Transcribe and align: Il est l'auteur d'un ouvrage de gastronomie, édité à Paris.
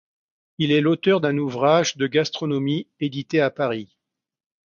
Il 0.57 0.71
est 0.71 0.81
l'auteur 0.81 1.21
d'un 1.21 1.37
ouvrage 1.37 1.95
de 1.95 2.07
gastronomie, 2.07 2.87
édité 2.99 3.39
à 3.39 3.51
Paris. 3.51 3.95